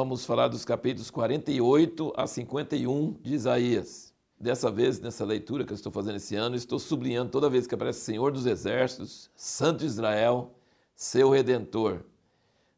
vamos 0.00 0.24
falar 0.24 0.48
dos 0.48 0.64
capítulos 0.64 1.10
48 1.10 2.14
a 2.16 2.26
51 2.26 3.16
de 3.22 3.34
Isaías. 3.34 4.14
Dessa 4.40 4.70
vez, 4.70 4.98
nessa 4.98 5.26
leitura 5.26 5.62
que 5.62 5.72
eu 5.72 5.74
estou 5.74 5.92
fazendo 5.92 6.16
esse 6.16 6.34
ano, 6.34 6.56
estou 6.56 6.78
sublinhando 6.78 7.30
toda 7.30 7.50
vez 7.50 7.66
que 7.66 7.74
aparece 7.74 8.00
Senhor 8.00 8.32
dos 8.32 8.46
Exércitos, 8.46 9.30
Santo 9.36 9.84
Israel, 9.84 10.54
seu 10.96 11.28
Redentor. 11.28 12.00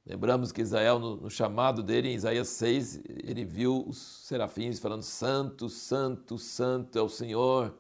Lembramos 0.05 0.51
que 0.51 0.63
Israel, 0.63 0.99
no, 0.99 1.31
chamado 1.31 1.81
dele, 1.81 2.09
em 2.09 2.17
Isaías 2.17 2.49
6, 2.49 3.03
ele 3.23 3.45
viu 3.45 3.85
os 3.87 3.99
serafins 4.27 4.81
falando: 4.81 5.05
Santo, 5.05 5.69
Santo, 5.69 6.37
Santo 6.39 6.99
é 6.99 7.03
o 7.03 7.09
Senhor, 7.09 7.73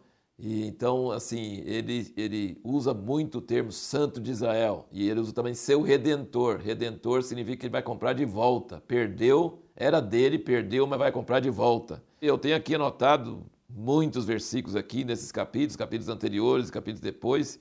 e 0.44 0.66
então, 0.66 1.12
assim, 1.12 1.62
ele, 1.64 2.12
ele 2.16 2.60
usa 2.64 2.92
muito 2.92 3.38
o 3.38 3.40
termo 3.40 3.70
Santo 3.70 4.20
de 4.20 4.32
Israel 4.32 4.88
e 4.90 5.08
ele 5.08 5.20
usa 5.20 5.32
também 5.32 5.54
seu 5.54 5.82
redentor. 5.82 6.58
Redentor 6.58 7.22
significa 7.22 7.58
que 7.58 7.66
ele 7.66 7.72
vai 7.72 7.82
comprar 7.82 8.12
de 8.12 8.24
volta. 8.24 8.82
Perdeu, 8.88 9.62
era 9.76 10.02
dele, 10.02 10.40
perdeu, 10.40 10.84
mas 10.84 10.98
vai 10.98 11.12
comprar 11.12 11.38
de 11.38 11.48
volta. 11.48 12.02
Eu 12.20 12.36
tenho 12.36 12.56
aqui 12.56 12.74
anotado 12.74 13.46
muitos 13.68 14.24
versículos 14.24 14.74
aqui 14.74 15.04
nesses 15.04 15.30
capítulos, 15.30 15.76
capítulos 15.76 16.08
anteriores, 16.08 16.72
capítulos 16.72 17.00
depois, 17.00 17.60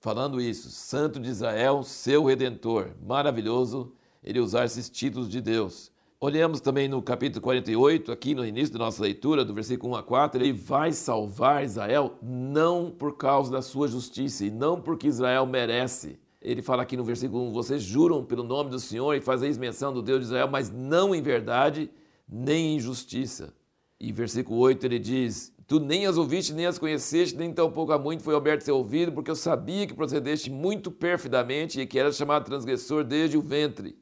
falando 0.00 0.40
isso. 0.40 0.68
Santo 0.68 1.20
de 1.20 1.30
Israel, 1.30 1.84
seu 1.84 2.24
redentor. 2.24 2.90
Maravilhoso 3.06 3.92
ele 4.20 4.40
usar 4.40 4.64
esses 4.64 4.90
títulos 4.90 5.28
de 5.28 5.40
Deus. 5.40 5.92
Olhamos 6.18 6.62
também 6.62 6.88
no 6.88 7.02
capítulo 7.02 7.42
48, 7.42 8.10
aqui 8.10 8.34
no 8.34 8.46
início 8.46 8.72
da 8.72 8.78
nossa 8.78 9.02
leitura, 9.02 9.44
do 9.44 9.52
versículo 9.52 9.92
1 9.92 9.96
a 9.96 10.02
4, 10.02 10.42
ele 10.42 10.50
vai 10.50 10.90
salvar 10.90 11.62
Israel 11.62 12.16
não 12.22 12.90
por 12.90 13.18
causa 13.18 13.52
da 13.52 13.60
sua 13.60 13.86
justiça 13.86 14.46
e 14.46 14.50
não 14.50 14.80
porque 14.80 15.08
Israel 15.08 15.44
merece. 15.44 16.18
Ele 16.40 16.62
fala 16.62 16.84
aqui 16.84 16.96
no 16.96 17.04
versículo 17.04 17.46
1: 17.48 17.52
Vocês 17.52 17.82
juram 17.82 18.24
pelo 18.24 18.42
nome 18.42 18.70
do 18.70 18.80
Senhor 18.80 19.14
e 19.14 19.20
fazeis 19.20 19.58
menção 19.58 19.92
do 19.92 20.00
Deus 20.00 20.20
de 20.20 20.24
Israel, 20.26 20.48
mas 20.50 20.70
não 20.70 21.14
em 21.14 21.20
verdade, 21.20 21.90
nem 22.26 22.76
em 22.76 22.80
justiça. 22.80 23.52
E 24.00 24.10
versículo 24.10 24.58
8 24.60 24.86
ele 24.86 24.98
diz: 24.98 25.52
Tu 25.66 25.78
nem 25.78 26.06
as 26.06 26.16
ouviste, 26.16 26.54
nem 26.54 26.64
as 26.64 26.78
conheceste, 26.78 27.36
nem 27.36 27.52
tampouco 27.52 27.92
a 27.92 27.98
muito 27.98 28.22
foi 28.22 28.34
aberto 28.34 28.62
seu 28.62 28.78
ouvido, 28.78 29.12
porque 29.12 29.30
eu 29.30 29.36
sabia 29.36 29.86
que 29.86 29.92
procedeste 29.92 30.48
muito 30.48 30.90
perfidamente 30.90 31.78
e 31.78 31.86
que 31.86 31.98
eras 31.98 32.16
chamado 32.16 32.46
transgressor 32.46 33.04
desde 33.04 33.36
o 33.36 33.42
ventre. 33.42 33.98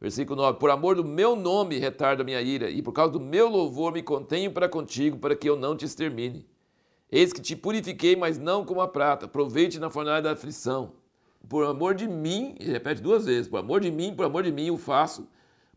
Versículo 0.00 0.42
9: 0.42 0.58
Por 0.58 0.70
amor 0.70 0.96
do 0.96 1.04
meu 1.04 1.34
nome 1.34 1.78
retardo 1.78 2.22
a 2.22 2.24
minha 2.24 2.40
ira, 2.40 2.70
e 2.70 2.82
por 2.82 2.92
causa 2.92 3.12
do 3.12 3.20
meu 3.20 3.48
louvor 3.48 3.92
me 3.92 4.02
contenho 4.02 4.52
para 4.52 4.68
contigo, 4.68 5.18
para 5.18 5.34
que 5.34 5.48
eu 5.48 5.56
não 5.56 5.76
te 5.76 5.84
extermine. 5.84 6.46
Eis 7.10 7.32
que 7.32 7.40
te 7.40 7.54
purifiquei, 7.54 8.16
mas 8.16 8.38
não 8.38 8.64
como 8.64 8.80
a 8.80 8.88
prata, 8.88 9.28
proveite 9.28 9.78
na 9.78 9.88
fornalha 9.88 10.22
da 10.22 10.32
aflição. 10.32 10.94
Por 11.48 11.64
amor 11.64 11.94
de 11.94 12.08
mim, 12.08 12.56
ele 12.58 12.72
repete 12.72 13.00
duas 13.00 13.24
vezes: 13.26 13.48
por 13.48 13.58
amor 13.58 13.80
de 13.80 13.90
mim, 13.90 14.14
por 14.14 14.26
amor 14.26 14.42
de 14.42 14.52
mim 14.52 14.70
o 14.70 14.76
faço, 14.76 15.28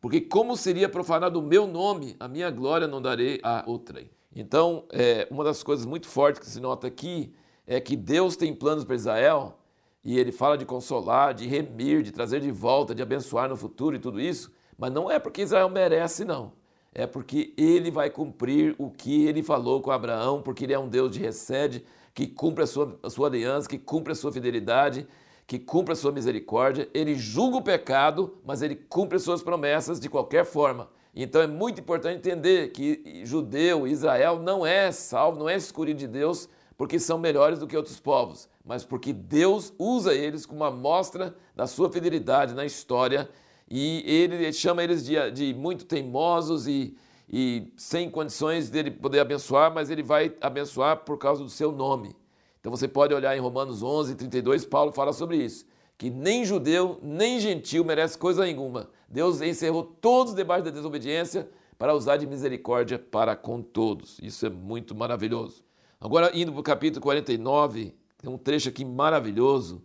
porque 0.02 0.20
como 0.20 0.58
seria 0.58 0.90
profanado 0.90 1.40
o 1.40 1.44
meu 1.44 1.68
nome, 1.68 2.16
a 2.20 2.28
minha 2.28 2.50
glória 2.50 2.88
não 2.88 3.02
darei 3.02 3.40
a 3.44 3.64
outrem. 3.68 4.10
Então, 4.36 4.86
é, 4.92 5.28
uma 5.30 5.44
das 5.44 5.64
coisas 5.64 5.86
muito 5.86 6.08
fortes 6.08 6.40
que 6.40 6.48
se 6.48 6.60
nota 6.60 6.88
aqui 6.88 7.34
é 7.66 7.80
que 7.80 7.96
Deus 7.96 8.36
tem 8.36 8.54
planos 8.54 8.84
para 8.84 8.96
Israel 8.96 9.60
e 10.04 10.18
ele 10.18 10.32
fala 10.32 10.58
de 10.58 10.66
consolar, 10.66 11.34
de 11.34 11.48
remir, 11.48 12.02
de 12.02 12.12
trazer 12.12 12.40
de 12.40 12.52
volta, 12.52 12.96
de 12.96 13.02
abençoar 13.02 13.50
no 13.50 13.56
futuro 13.58 13.96
e 13.96 14.00
tudo 14.00 14.20
isso, 14.20 14.52
mas 14.78 14.92
não 14.92 15.12
é 15.12 15.20
porque 15.20 15.42
Israel 15.42 15.70
merece, 15.70 16.24
não. 16.24 16.54
É 16.94 17.06
porque 17.06 17.54
ele 17.58 17.92
vai 17.92 18.10
cumprir 18.10 18.76
o 18.78 18.90
que 18.90 19.26
ele 19.28 19.44
falou 19.44 19.82
com 19.82 19.92
Abraão, 19.92 20.42
porque 20.42 20.64
ele 20.64 20.74
é 20.74 20.80
um 20.80 20.88
Deus 20.88 21.12
de 21.12 21.20
recede, 21.20 21.84
que 22.14 22.26
cumpre 22.26 22.64
a 22.64 22.68
sua, 22.68 22.98
a 23.04 23.10
sua 23.10 23.28
aliança, 23.28 23.70
que 23.70 23.78
cumpre 23.78 24.14
a 24.14 24.16
sua 24.16 24.32
fidelidade, 24.32 25.08
que 25.46 25.60
cumpre 25.60 25.94
a 25.94 25.96
sua 25.96 26.12
misericórdia. 26.12 26.90
Ele 26.94 27.16
julga 27.16 27.58
o 27.58 27.62
pecado, 27.62 28.38
mas 28.46 28.62
ele 28.62 28.76
cumpre 28.76 29.18
as 29.18 29.24
suas 29.24 29.44
promessas 29.44 30.00
de 30.00 30.10
qualquer 30.10 30.46
forma. 30.46 30.90
Então 31.16 31.42
é 31.42 31.48
muito 31.48 31.82
importante 31.82 32.18
entender 32.18 32.72
que 32.72 33.22
judeu, 33.26 33.88
Israel, 33.88 34.40
não 34.40 34.66
é 34.66 34.92
salvo, 34.92 35.40
não 35.40 35.50
é 35.50 35.56
escolhido 35.56 36.00
de 36.00 36.08
Deus 36.08 36.48
porque 36.80 36.98
são 36.98 37.18
melhores 37.18 37.60
do 37.60 37.68
que 37.68 37.76
outros 37.76 38.00
povos, 38.00 38.48
mas 38.64 38.86
porque 38.86 39.12
Deus 39.12 39.74
usa 39.78 40.14
eles 40.14 40.46
como 40.46 40.62
uma 40.62 40.72
mostra 40.72 41.36
da 41.54 41.68
sua 41.68 41.92
fidelidade 41.92 42.54
na 42.54 42.66
história 42.66 43.30
e 43.70 44.02
ele 44.08 44.54
chama 44.54 44.82
eles 44.82 45.04
de, 45.06 45.30
de 45.30 45.54
muito 45.54 45.84
teimosos 45.84 46.70
e, 46.70 46.96
e 47.30 47.74
sem 47.76 48.10
condições 48.10 48.70
dele 48.70 48.92
poder 48.92 49.20
abençoar, 49.20 49.74
mas 49.74 49.90
ele 49.90 50.02
vai 50.02 50.34
abençoar 50.40 51.04
por 51.04 51.18
causa 51.18 51.44
do 51.44 51.50
seu 51.50 51.74
nome. 51.74 52.16
Então 52.62 52.72
você 52.72 52.88
pode 52.88 53.14
olhar 53.14 53.36
em 53.36 53.42
Romanos 53.42 53.84
11, 53.84 54.16
32, 54.16 54.64
Paulo 54.64 54.94
fala 54.94 55.12
sobre 55.12 55.36
isso, 55.36 55.66
que 55.98 56.10
nem 56.10 56.46
judeu, 56.46 56.98
nem 57.04 57.42
gentil 57.42 57.84
merece 57.84 58.18
coisa 58.18 58.46
nenhuma. 58.46 58.90
Deus 59.10 59.42
encerrou 59.42 59.84
todos 59.84 60.34
debaixo 60.34 60.64
da 60.64 60.72
desobediência 60.72 61.50
para 61.78 61.94
usar 61.94 62.16
de 62.16 62.26
misericórdia 62.26 62.98
para 62.98 63.36
com 63.36 63.62
todos. 63.62 64.18
Isso 64.24 64.46
é 64.46 64.50
muito 64.50 64.96
maravilhoso. 64.96 65.68
Agora, 66.00 66.32
indo 66.34 66.52
para 66.52 66.62
o 66.62 66.64
capítulo 66.64 67.02
49, 67.02 67.94
tem 68.18 68.32
um 68.32 68.38
trecho 68.38 68.70
aqui 68.70 68.86
maravilhoso. 68.86 69.84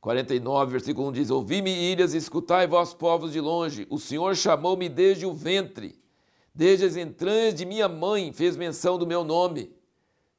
49, 0.00 0.72
versículo 0.72 1.08
1 1.08 1.12
diz: 1.12 1.30
Ouvi-me, 1.30 1.70
ilhas, 1.70 2.14
e 2.14 2.16
escutai, 2.16 2.66
vós 2.66 2.92
povos 2.92 3.32
de 3.32 3.40
longe. 3.40 3.86
O 3.88 3.98
Senhor 3.98 4.34
chamou-me 4.34 4.88
desde 4.88 5.24
o 5.24 5.32
ventre, 5.32 5.94
desde 6.52 6.84
as 6.84 6.96
entranhas 6.96 7.54
de 7.54 7.64
minha 7.64 7.88
mãe, 7.88 8.32
fez 8.32 8.56
menção 8.56 8.98
do 8.98 9.06
meu 9.06 9.22
nome. 9.22 9.72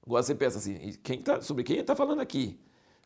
Agora 0.05 0.21
você 0.21 0.35
pensa 0.35 0.57
assim: 0.57 0.93
quem 1.01 1.21
tá, 1.21 1.41
sobre 1.41 1.63
quem 1.63 1.75
ele 1.75 1.83
está 1.83 1.95
falando 1.95 2.19
aqui? 2.19 2.59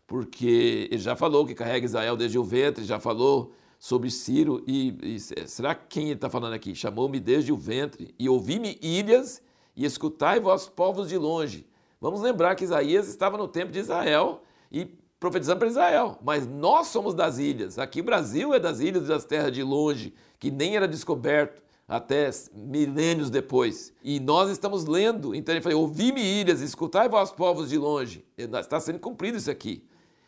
Porque 0.07 0.87
ele 0.89 1.01
já 1.01 1.15
falou 1.15 1.45
que 1.45 1.53
carrega 1.53 1.85
Israel 1.85 2.17
desde 2.17 2.39
o 2.39 2.43
ventre, 2.43 2.83
já 2.83 2.99
falou 2.99 3.53
sobre 3.77 4.09
Ciro, 4.09 4.63
e, 4.65 5.15
e 5.15 5.19
será 5.19 5.75
quem 5.75 6.05
ele 6.05 6.13
está 6.13 6.29
falando 6.29 6.53
aqui? 6.53 6.73
Chamou-me 6.73 7.19
desde 7.19 7.51
o 7.53 7.57
ventre, 7.57 8.15
e 8.17 8.27
ouvi-me, 8.27 8.79
ilhas, 8.81 9.41
e 9.75 9.85
escutai, 9.85 10.39
vós 10.39 10.67
povos 10.67 11.09
de 11.09 11.17
longe. 11.17 11.67
Vamos 11.99 12.21
lembrar 12.21 12.55
que 12.55 12.63
Isaías 12.63 13.07
estava 13.07 13.37
no 13.37 13.47
tempo 13.47 13.71
de 13.71 13.79
Israel 13.79 14.43
e 14.71 14.85
profetizando 15.19 15.59
para 15.59 15.67
Israel, 15.67 16.19
mas 16.23 16.45
nós 16.45 16.87
somos 16.87 17.13
das 17.13 17.39
ilhas. 17.39 17.79
Aqui 17.79 18.01
Brasil 18.01 18.53
é 18.53 18.59
das 18.59 18.79
ilhas 18.79 19.07
das 19.07 19.25
terras 19.25 19.51
de 19.51 19.63
longe, 19.63 20.13
que 20.39 20.51
nem 20.51 20.75
era 20.75 20.87
descoberto 20.87 21.63
até 21.87 22.29
milênios 22.53 23.29
depois. 23.29 23.93
E 24.03 24.19
nós 24.19 24.49
estamos 24.49 24.85
lendo, 24.85 25.33
então 25.33 25.55
ele 25.55 25.61
falou: 25.61 25.81
Ouvi-me, 25.81 26.21
ilhas, 26.21 26.61
escutai 26.61 27.09
vós 27.09 27.31
povos 27.31 27.69
de 27.69 27.77
longe. 27.77 28.23
Está 28.37 28.79
sendo 28.79 28.99
cumprido 28.99 29.37
isso 29.37 29.49
aqui. 29.49 29.83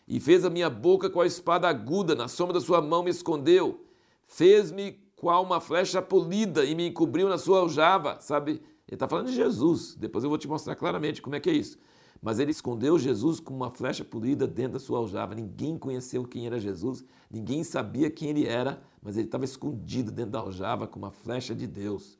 E 0.08 0.20
fez 0.20 0.44
a 0.44 0.50
minha 0.50 0.72
boca 0.72 1.08
com 1.08 1.22
a 1.22 1.28
espada 1.28 1.68
aguda, 1.68 2.16
na 2.16 2.28
sombra 2.28 2.56
da 2.56 2.62
sua 2.62 2.82
mão 2.82 3.04
me 3.04 3.12
escondeu. 3.12 3.86
Fez-me 4.26 5.00
qual 5.16 5.44
uma 5.44 5.62
flecha 5.62 6.02
polida 6.02 6.66
e 6.66 6.74
me 6.74 6.88
encobriu 6.88 7.30
na 7.30 7.38
sua 7.38 7.60
aljava, 7.60 8.18
sabe? 8.22 8.62
Ele 8.90 8.96
está 8.96 9.08
falando 9.08 9.28
de 9.28 9.36
Jesus. 9.36 9.96
Depois 9.96 10.24
eu 10.24 10.30
vou 10.30 10.40
te 10.40 10.48
mostrar 10.48 10.76
claramente 10.76 11.22
como 11.22 11.36
é 11.36 11.40
que 11.40 11.50
é 11.50 11.54
isso. 11.54 11.78
Mas 12.20 12.40
ele 12.40 12.50
escondeu 12.50 12.98
Jesus 12.98 13.40
com 13.40 13.54
uma 13.54 13.70
flecha 13.70 14.04
polida 14.04 14.48
dentro 14.48 14.74
da 14.74 14.80
sua 14.80 14.98
aljava. 14.98 15.36
Ninguém 15.36 15.78
conheceu 15.78 16.26
quem 16.26 16.48
era 16.48 16.60
Jesus, 16.60 17.06
ninguém 17.30 17.64
sabia 17.64 18.10
quem 18.10 18.30
ele 18.30 18.48
era, 18.48 18.82
mas 19.02 19.16
ele 19.16 19.28
estava 19.28 19.46
escondido 19.46 20.12
dentro 20.12 20.32
da 20.32 20.40
aljava 20.40 20.88
com 20.88 20.98
uma 20.98 21.12
flecha 21.12 21.54
de 21.54 21.68
Deus. 21.68 22.18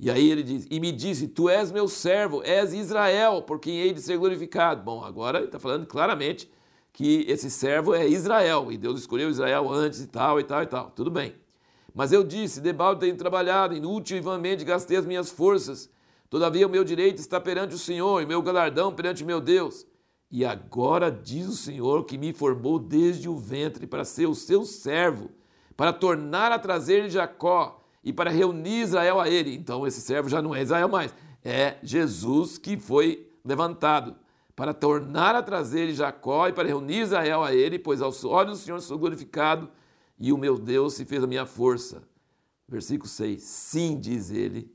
E 0.00 0.10
aí 0.10 0.30
ele 0.30 0.42
diz: 0.42 0.66
E 0.68 0.80
me 0.80 0.90
disse: 0.90 1.28
Tu 1.28 1.48
és 1.48 1.70
meu 1.70 1.86
servo, 1.86 2.42
és 2.42 2.74
Israel, 2.74 3.42
por 3.42 3.60
quem 3.60 3.78
hei 3.80 3.92
de 3.92 4.02
ser 4.02 4.18
glorificado. 4.18 4.82
Bom, 4.82 5.04
agora 5.04 5.38
ele 5.38 5.46
está 5.46 5.60
falando 5.60 5.86
claramente 5.86 6.50
que 6.92 7.24
esse 7.28 7.50
servo 7.50 7.94
é 7.94 8.08
Israel, 8.08 8.72
e 8.72 8.76
Deus 8.76 9.00
escolheu 9.00 9.30
Israel 9.30 9.70
antes 9.70 10.00
e 10.00 10.08
tal 10.08 10.40
e 10.40 10.44
tal 10.44 10.62
e 10.62 10.66
tal. 10.66 10.90
Tudo 10.90 11.10
bem. 11.10 11.34
Mas 11.94 12.12
eu 12.12 12.24
disse: 12.24 12.60
Debalde 12.60 13.00
tenho 13.00 13.16
trabalhado, 13.16 13.74
inútil 13.74 14.18
e 14.18 14.20
vãmente 14.20 14.64
gastei 14.64 14.96
as 14.96 15.06
minhas 15.06 15.30
forças 15.30 15.88
Todavia 16.30 16.66
o 16.66 16.70
meu 16.70 16.84
direito 16.84 17.18
está 17.18 17.40
perante 17.40 17.74
o 17.74 17.78
Senhor 17.78 18.22
e 18.22 18.26
meu 18.26 18.40
galardão 18.40 18.94
perante 18.94 19.24
meu 19.24 19.40
Deus. 19.40 19.84
E 20.30 20.44
agora 20.44 21.10
diz 21.10 21.48
o 21.48 21.56
Senhor 21.56 22.04
que 22.04 22.16
me 22.16 22.32
formou 22.32 22.78
desde 22.78 23.28
o 23.28 23.36
ventre 23.36 23.84
para 23.84 24.04
ser 24.04 24.26
o 24.26 24.34
seu 24.34 24.64
servo, 24.64 25.28
para 25.76 25.92
tornar 25.92 26.52
a 26.52 26.58
trazer 26.58 27.10
Jacó 27.10 27.82
e 28.04 28.12
para 28.12 28.30
reunir 28.30 28.82
Israel 28.82 29.20
a 29.20 29.28
ele. 29.28 29.56
Então 29.56 29.84
esse 29.84 30.00
servo 30.00 30.28
já 30.28 30.40
não 30.40 30.54
é 30.54 30.62
Israel 30.62 30.88
mais, 30.88 31.12
é 31.44 31.78
Jesus 31.82 32.58
que 32.58 32.76
foi 32.76 33.28
levantado 33.44 34.14
para 34.54 34.72
tornar 34.72 35.34
a 35.34 35.42
trazer 35.42 35.92
Jacó 35.92 36.46
e 36.46 36.52
para 36.52 36.68
reunir 36.68 37.00
Israel 37.00 37.42
a 37.42 37.52
ele, 37.52 37.76
pois 37.76 38.00
aos 38.00 38.24
olhos 38.24 38.60
do 38.60 38.64
Senhor 38.64 38.80
sou 38.80 38.98
glorificado 38.98 39.68
e 40.16 40.32
o 40.32 40.38
meu 40.38 40.58
Deus 40.58 40.94
se 40.94 41.04
fez 41.04 41.24
a 41.24 41.26
minha 41.26 41.46
força. 41.46 42.02
Versículo 42.68 43.08
6: 43.08 43.42
Sim, 43.42 43.98
diz 43.98 44.30
ele, 44.30 44.70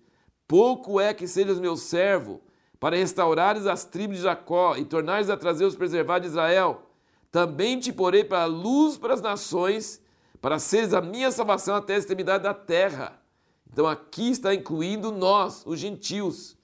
Pouco 0.47 1.00
é 1.00 1.13
que 1.13 1.27
sejas 1.27 1.59
meu 1.59 1.75
servo, 1.75 2.42
para 2.80 2.95
restaurares 2.95 3.65
as 3.65 3.83
tribos 3.83 4.18
de 4.18 4.24
Jacó 4.24 4.75
e 4.77 4.86
tornares 4.86 5.30
a 5.30 5.38
trazer 5.38 5.65
os 5.65 5.75
preservados 5.75 6.27
de 6.27 6.33
Israel. 6.33 6.83
Também 7.31 7.80
te 7.80 7.92
porei 7.92 8.24
para 8.24 8.44
a 8.44 8.45
luz 8.45 8.97
para 8.97 9.13
as 9.13 9.21
nações, 9.21 10.01
para 10.39 10.59
seres 10.59 10.94
a 10.94 11.01
minha 11.01 11.31
salvação 11.31 11.75
até 11.75 11.95
a 11.95 11.97
extremidade 11.97 12.44
da 12.44 12.53
terra. 12.53 13.19
Então 13.71 13.88
aqui 13.88 14.30
está 14.30 14.53
incluindo 14.53 15.12
nós, 15.12 15.63
os 15.65 15.80
gentios. 15.80 16.56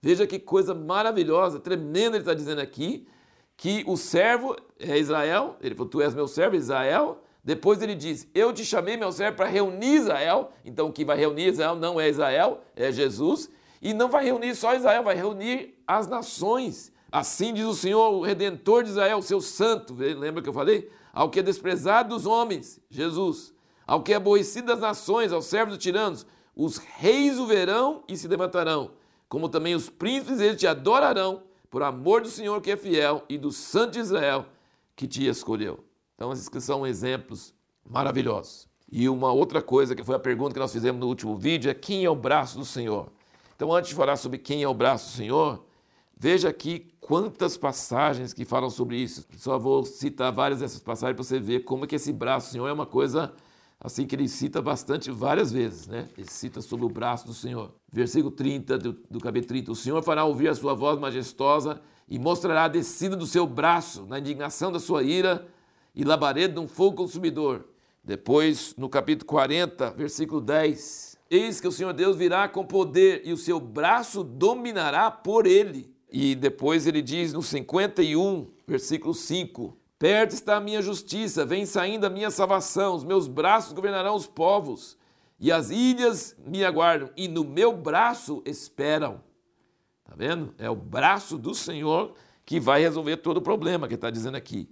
Veja 0.00 0.26
que 0.26 0.38
coisa 0.38 0.74
maravilhosa, 0.74 1.58
tremenda 1.58 2.16
ele 2.16 2.18
está 2.18 2.34
dizendo 2.34 2.60
aqui, 2.60 3.08
que 3.56 3.82
o 3.86 3.96
servo 3.96 4.56
é 4.78 4.98
Israel, 4.98 5.56
ele 5.60 5.74
falou, 5.74 5.90
tu 5.90 6.00
és 6.00 6.14
meu 6.14 6.28
servo, 6.28 6.56
Israel, 6.56 7.23
Depois 7.44 7.82
ele 7.82 7.94
diz: 7.94 8.26
Eu 8.34 8.52
te 8.52 8.64
chamei, 8.64 8.96
meu 8.96 9.12
servo, 9.12 9.36
para 9.36 9.46
reunir 9.46 9.96
Israel. 9.96 10.50
Então, 10.64 10.88
o 10.88 10.92
que 10.92 11.04
vai 11.04 11.16
reunir 11.16 11.48
Israel 11.48 11.76
não 11.76 12.00
é 12.00 12.08
Israel, 12.08 12.62
é 12.74 12.90
Jesus. 12.90 13.50
E 13.82 13.92
não 13.92 14.08
vai 14.08 14.24
reunir 14.24 14.54
só 14.54 14.74
Israel, 14.74 15.04
vai 15.04 15.14
reunir 15.14 15.78
as 15.86 16.06
nações. 16.06 16.90
Assim 17.12 17.52
diz 17.52 17.66
o 17.66 17.74
Senhor, 17.74 18.14
o 18.14 18.22
redentor 18.22 18.82
de 18.82 18.88
Israel, 18.88 19.18
o 19.18 19.22
seu 19.22 19.42
santo. 19.42 19.94
Lembra 19.94 20.42
que 20.42 20.48
eu 20.48 20.54
falei? 20.54 20.90
Ao 21.12 21.28
que 21.28 21.40
é 21.40 21.42
desprezado 21.42 22.08
dos 22.08 22.24
homens, 22.24 22.80
Jesus. 22.88 23.52
Ao 23.86 24.02
que 24.02 24.14
é 24.14 24.16
aborrecido 24.16 24.68
das 24.68 24.80
nações, 24.80 25.30
aos 25.30 25.44
servos 25.44 25.76
dos 25.76 25.82
tiranos, 25.82 26.26
os 26.56 26.78
reis 26.78 27.38
o 27.38 27.46
verão 27.46 28.02
e 28.08 28.16
se 28.16 28.26
levantarão. 28.26 28.92
Como 29.28 29.50
também 29.50 29.74
os 29.74 29.90
príncipes, 29.90 30.40
eles 30.40 30.58
te 30.58 30.66
adorarão, 30.66 31.42
por 31.68 31.82
amor 31.82 32.22
do 32.22 32.28
Senhor 32.28 32.60
que 32.62 32.70
é 32.70 32.76
fiel 32.76 33.22
e 33.28 33.36
do 33.36 33.52
Santo 33.52 33.92
de 33.92 33.98
Israel 33.98 34.46
que 34.96 35.06
te 35.06 35.26
escolheu. 35.26 35.83
Então, 36.14 36.32
esses 36.32 36.48
que 36.48 36.60
são 36.60 36.86
exemplos 36.86 37.54
maravilhosos. 37.88 38.68
E 38.90 39.08
uma 39.08 39.32
outra 39.32 39.60
coisa, 39.60 39.94
que 39.94 40.04
foi 40.04 40.14
a 40.14 40.20
pergunta 40.20 40.54
que 40.54 40.60
nós 40.60 40.72
fizemos 40.72 41.00
no 41.00 41.08
último 41.08 41.36
vídeo, 41.36 41.70
é 41.70 41.74
quem 41.74 42.04
é 42.04 42.10
o 42.10 42.14
braço 42.14 42.58
do 42.58 42.64
Senhor? 42.64 43.08
Então, 43.56 43.72
antes 43.72 43.90
de 43.90 43.96
falar 43.96 44.16
sobre 44.16 44.38
quem 44.38 44.62
é 44.62 44.68
o 44.68 44.74
braço 44.74 45.10
do 45.10 45.16
Senhor, 45.16 45.64
veja 46.16 46.48
aqui 46.48 46.92
quantas 47.00 47.56
passagens 47.56 48.32
que 48.32 48.44
falam 48.44 48.70
sobre 48.70 48.96
isso. 48.96 49.26
Só 49.36 49.58
vou 49.58 49.84
citar 49.84 50.32
várias 50.32 50.60
dessas 50.60 50.80
passagens 50.80 51.16
para 51.16 51.24
você 51.24 51.40
ver 51.40 51.60
como 51.60 51.84
é 51.84 51.88
que 51.88 51.96
esse 51.96 52.12
braço 52.12 52.48
do 52.48 52.52
Senhor 52.52 52.68
é 52.68 52.72
uma 52.72 52.86
coisa 52.86 53.32
assim 53.80 54.06
que 54.06 54.14
ele 54.14 54.28
cita 54.28 54.62
bastante 54.62 55.10
várias 55.10 55.52
vezes, 55.52 55.86
né? 55.86 56.08
Ele 56.16 56.30
cita 56.30 56.62
sobre 56.62 56.86
o 56.86 56.88
braço 56.88 57.26
do 57.26 57.34
Senhor. 57.34 57.74
Versículo 57.92 58.30
30 58.30 58.78
do, 58.78 58.92
do 59.10 59.20
capítulo 59.20 59.48
30. 59.48 59.72
O 59.72 59.76
Senhor 59.76 60.02
fará 60.02 60.24
ouvir 60.24 60.48
a 60.48 60.54
sua 60.54 60.72
voz 60.72 60.98
majestosa 60.98 61.80
e 62.08 62.18
mostrará 62.18 62.64
a 62.64 62.68
descida 62.68 63.14
do 63.16 63.26
seu 63.26 63.46
braço 63.46 64.06
na 64.06 64.18
indignação 64.18 64.72
da 64.72 64.80
sua 64.80 65.02
ira 65.02 65.46
e 65.94 66.04
labareda 66.04 66.54
de 66.54 66.60
um 66.60 66.68
fogo 66.68 66.96
consumidor. 66.96 67.64
Depois, 68.02 68.74
no 68.76 68.88
capítulo 68.88 69.26
40, 69.26 69.90
versículo 69.92 70.40
10, 70.40 71.18
eis 71.30 71.60
que 71.60 71.68
o 71.68 71.72
Senhor 71.72 71.92
Deus 71.92 72.16
virá 72.16 72.48
com 72.48 72.66
poder 72.66 73.22
e 73.24 73.32
o 73.32 73.36
seu 73.36 73.58
braço 73.58 74.22
dominará 74.22 75.10
por 75.10 75.46
ele. 75.46 75.94
E 76.10 76.34
depois 76.34 76.86
ele 76.86 77.00
diz 77.00 77.32
no 77.32 77.42
51, 77.42 78.46
versículo 78.66 79.14
5, 79.14 79.76
Perto 79.98 80.32
está 80.32 80.56
a 80.56 80.60
minha 80.60 80.82
justiça, 80.82 81.46
vem 81.46 81.64
saindo 81.64 82.04
a 82.04 82.10
minha 82.10 82.30
salvação, 82.30 82.94
os 82.94 83.04
meus 83.04 83.26
braços 83.26 83.72
governarão 83.72 84.14
os 84.14 84.26
povos, 84.26 84.98
e 85.40 85.50
as 85.50 85.70
ilhas 85.70 86.36
me 86.44 86.64
aguardam, 86.64 87.10
e 87.16 87.26
no 87.26 87.42
meu 87.42 87.72
braço 87.72 88.42
esperam. 88.44 89.22
Está 90.04 90.14
vendo? 90.14 90.54
É 90.58 90.68
o 90.68 90.76
braço 90.76 91.38
do 91.38 91.54
Senhor 91.54 92.14
que 92.44 92.60
vai 92.60 92.82
resolver 92.82 93.16
todo 93.16 93.38
o 93.38 93.42
problema 93.42 93.88
que 93.88 93.94
está 93.94 94.10
dizendo 94.10 94.36
aqui. 94.36 94.68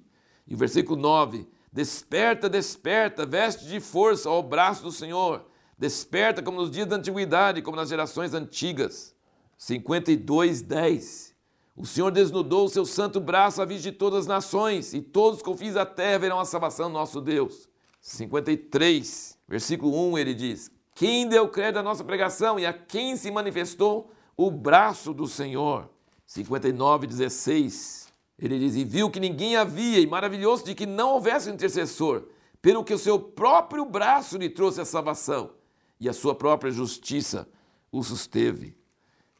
E 0.46 0.54
o 0.54 0.58
versículo 0.58 1.00
9: 1.00 1.48
Desperta, 1.72 2.48
desperta, 2.48 3.24
veste 3.24 3.66
de 3.66 3.80
força 3.80 4.28
ao 4.28 4.42
braço 4.42 4.82
do 4.82 4.92
Senhor. 4.92 5.46
Desperta 5.78 6.42
como 6.42 6.60
nos 6.60 6.70
dias 6.70 6.86
da 6.86 6.96
antiguidade, 6.96 7.62
como 7.62 7.76
nas 7.76 7.88
gerações 7.88 8.34
antigas. 8.34 9.14
52, 9.56 10.62
10. 10.62 11.34
O 11.74 11.86
Senhor 11.86 12.10
desnudou 12.10 12.66
o 12.66 12.68
seu 12.68 12.84
santo 12.84 13.18
braço 13.18 13.62
à 13.62 13.64
vista 13.64 13.90
de 13.90 13.96
todas 13.96 14.20
as 14.20 14.26
nações, 14.26 14.92
e 14.92 15.00
todos 15.00 15.38
os 15.38 15.42
confins 15.42 15.74
da 15.74 15.86
terra 15.86 16.18
verão 16.18 16.38
a 16.38 16.44
salvação 16.44 16.88
do 16.88 16.92
nosso 16.92 17.20
Deus. 17.20 17.68
53, 18.00 19.38
versículo 19.48 20.10
1, 20.10 20.18
ele 20.18 20.34
diz: 20.34 20.70
Quem 20.94 21.26
deu 21.26 21.48
crédito 21.48 21.78
à 21.78 21.82
nossa 21.82 22.04
pregação 22.04 22.58
e 22.58 22.66
a 22.66 22.72
quem 22.72 23.16
se 23.16 23.30
manifestou 23.30 24.10
o 24.36 24.50
braço 24.50 25.14
do 25.14 25.26
Senhor? 25.26 25.88
59, 26.26 27.06
16. 27.06 28.01
Ele 28.38 28.58
diz: 28.58 28.74
E 28.74 28.84
viu 28.84 29.10
que 29.10 29.20
ninguém 29.20 29.56
havia, 29.56 30.00
e 30.00 30.06
maravilhoso 30.06 30.64
de 30.64 30.74
que 30.74 30.86
não 30.86 31.10
houvesse 31.10 31.50
um 31.50 31.54
intercessor, 31.54 32.24
pelo 32.60 32.84
que 32.84 32.94
o 32.94 32.98
seu 32.98 33.18
próprio 33.18 33.84
braço 33.84 34.36
lhe 34.38 34.48
trouxe 34.48 34.80
a 34.80 34.84
salvação, 34.84 35.50
e 35.98 36.08
a 36.08 36.12
sua 36.12 36.34
própria 36.34 36.70
justiça 36.70 37.48
o 37.90 38.02
susteve. 38.02 38.76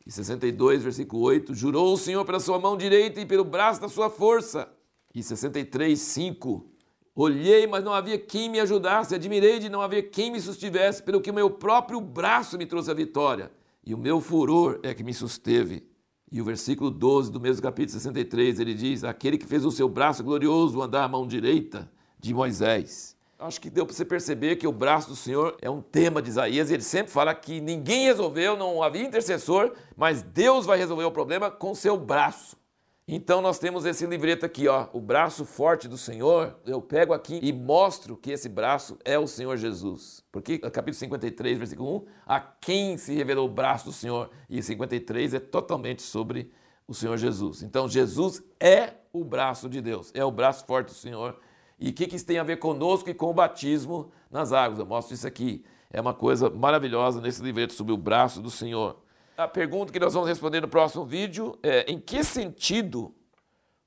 E 0.04 0.10
62, 0.10 0.82
versículo 0.82 1.22
8: 1.22 1.54
Jurou 1.54 1.92
o 1.92 1.98
Senhor 1.98 2.24
pela 2.24 2.40
sua 2.40 2.58
mão 2.58 2.76
direita 2.76 3.20
e 3.20 3.26
pelo 3.26 3.44
braço 3.44 3.80
da 3.80 3.88
sua 3.88 4.10
força. 4.10 4.68
E 5.14 5.22
63, 5.22 5.98
5: 5.98 6.66
Olhei, 7.14 7.66
mas 7.66 7.84
não 7.84 7.92
havia 7.92 8.18
quem 8.18 8.48
me 8.48 8.58
ajudasse, 8.58 9.14
admirei 9.14 9.58
de 9.58 9.68
não 9.68 9.82
haver 9.82 10.10
quem 10.10 10.30
me 10.30 10.40
sustivesse, 10.40 11.02
pelo 11.02 11.20
que 11.20 11.30
o 11.30 11.34
meu 11.34 11.50
próprio 11.50 12.00
braço 12.00 12.56
me 12.56 12.66
trouxe 12.66 12.90
a 12.90 12.94
vitória, 12.94 13.52
e 13.84 13.94
o 13.94 13.98
meu 13.98 14.20
furor 14.20 14.80
é 14.82 14.94
que 14.94 15.04
me 15.04 15.12
susteve. 15.12 15.91
E 16.32 16.40
o 16.40 16.44
versículo 16.46 16.90
12 16.90 17.30
do 17.30 17.38
mesmo 17.38 17.62
capítulo 17.62 17.92
63, 17.92 18.58
ele 18.58 18.72
diz: 18.72 19.04
Aquele 19.04 19.36
que 19.36 19.44
fez 19.44 19.66
o 19.66 19.70
seu 19.70 19.86
braço 19.86 20.24
glorioso 20.24 20.80
andar 20.80 21.04
à 21.04 21.08
mão 21.08 21.26
direita 21.26 21.92
de 22.18 22.32
Moisés. 22.32 23.14
Acho 23.38 23.60
que 23.60 23.68
deu 23.68 23.84
para 23.84 23.94
você 23.94 24.04
perceber 24.04 24.56
que 24.56 24.66
o 24.66 24.72
braço 24.72 25.10
do 25.10 25.16
Senhor 25.16 25.56
é 25.60 25.68
um 25.68 25.82
tema 25.82 26.22
de 26.22 26.30
Isaías. 26.30 26.70
Ele 26.70 26.82
sempre 26.82 27.12
fala 27.12 27.34
que 27.34 27.60
ninguém 27.60 28.06
resolveu, 28.06 28.56
não 28.56 28.82
havia 28.82 29.02
intercessor, 29.02 29.74
mas 29.94 30.22
Deus 30.22 30.64
vai 30.64 30.78
resolver 30.78 31.04
o 31.04 31.10
problema 31.10 31.50
com 31.50 31.74
seu 31.74 31.98
braço. 31.98 32.56
Então 33.06 33.42
nós 33.42 33.58
temos 33.58 33.84
esse 33.84 34.06
livreto 34.06 34.46
aqui, 34.46 34.68
ó, 34.68 34.86
o 34.92 35.00
braço 35.00 35.44
forte 35.44 35.88
do 35.88 35.98
Senhor. 35.98 36.56
Eu 36.64 36.80
pego 36.80 37.12
aqui 37.12 37.40
e 37.42 37.52
mostro 37.52 38.16
que 38.16 38.30
esse 38.30 38.48
braço 38.48 38.96
é 39.04 39.18
o 39.18 39.26
Senhor 39.26 39.56
Jesus. 39.56 40.24
Porque 40.30 40.58
capítulo 40.58 40.94
53, 40.94 41.58
versículo 41.58 41.96
1, 41.96 42.06
a 42.24 42.40
quem 42.40 42.96
se 42.96 43.12
revelou 43.12 43.48
o 43.48 43.52
braço 43.52 43.86
do 43.86 43.92
Senhor? 43.92 44.30
E 44.48 44.62
53 44.62 45.34
é 45.34 45.40
totalmente 45.40 46.00
sobre 46.00 46.52
o 46.86 46.94
Senhor 46.94 47.16
Jesus. 47.16 47.62
Então 47.62 47.88
Jesus 47.88 48.40
é 48.60 48.94
o 49.12 49.24
braço 49.24 49.68
de 49.68 49.80
Deus, 49.80 50.12
é 50.14 50.24
o 50.24 50.30
braço 50.30 50.64
forte 50.64 50.88
do 50.88 50.94
Senhor. 50.94 51.36
E 51.80 51.90
o 51.90 51.92
que, 51.92 52.06
que 52.06 52.14
isso 52.14 52.24
tem 52.26 52.38
a 52.38 52.44
ver 52.44 52.58
conosco 52.58 53.10
e 53.10 53.14
com 53.14 53.26
o 53.30 53.34
batismo 53.34 54.12
nas 54.30 54.52
águas? 54.52 54.78
Eu 54.78 54.86
mostro 54.86 55.12
isso 55.12 55.26
aqui. 55.26 55.64
É 55.90 56.00
uma 56.00 56.14
coisa 56.14 56.48
maravilhosa 56.48 57.20
nesse 57.20 57.42
livreto 57.42 57.72
sobre 57.72 57.92
o 57.92 57.96
braço 57.96 58.40
do 58.40 58.50
Senhor. 58.50 58.96
A 59.42 59.48
pergunta 59.48 59.92
que 59.92 59.98
nós 59.98 60.14
vamos 60.14 60.28
responder 60.28 60.60
no 60.60 60.68
próximo 60.68 61.04
vídeo 61.04 61.58
é: 61.64 61.90
em 61.90 61.98
que 61.98 62.22
sentido 62.22 63.12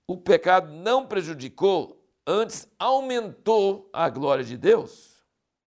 o 0.05 0.17
pecado 0.17 0.69
não 0.73 1.07
prejudicou, 1.07 2.03
antes 2.27 2.67
aumentou 2.77 3.89
a 3.93 4.09
glória 4.09 4.43
de 4.43 4.57
Deus? 4.57 5.14